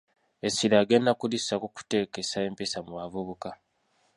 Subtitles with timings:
[0.47, 3.49] Essira agenda kulissa mu kuteekesa empisa mu bavubuka